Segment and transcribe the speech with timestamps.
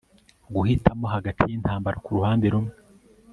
[0.53, 2.73] guhitamo hagati yintambara kuruhande rumwe